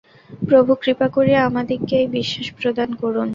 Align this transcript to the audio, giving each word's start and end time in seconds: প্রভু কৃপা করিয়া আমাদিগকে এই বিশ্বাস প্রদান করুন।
প্রভু 0.41 0.71
কৃপা 0.83 1.07
করিয়া 1.15 1.39
আমাদিগকে 1.43 1.95
এই 2.01 2.07
বিশ্বাস 2.15 2.47
প্রদান 2.57 2.89
করুন। 3.01 3.27